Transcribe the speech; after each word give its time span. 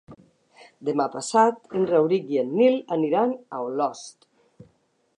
Demà 0.89 1.05
passat 1.15 1.77
en 1.79 1.85
Rauric 1.91 2.33
i 2.37 2.41
en 2.45 2.51
Nil 2.63 2.81
aniran 2.99 3.39
a 3.59 3.63
Olost. 3.71 4.31